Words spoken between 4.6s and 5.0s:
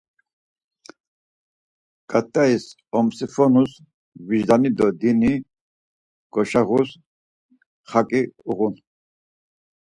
do